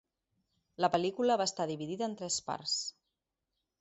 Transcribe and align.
La 0.85 0.89
pel·lícula 0.95 1.37
va 1.41 1.47
estar 1.51 1.67
dividida 1.73 2.09
en 2.11 2.17
tres 2.23 2.39
parts. 2.49 2.77